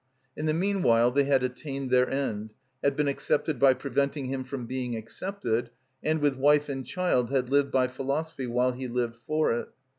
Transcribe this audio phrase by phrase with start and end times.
[0.35, 4.65] In the meanwhile they had attained their end, had been accepted by preventing him from
[4.65, 5.69] being accepted,
[6.01, 9.69] and, with wife and child, had lived by philosophy, while he lived for it.